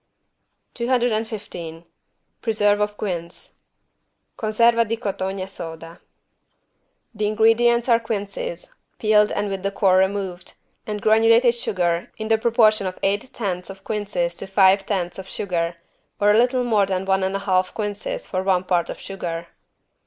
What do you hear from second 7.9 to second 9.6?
quinces, peeled and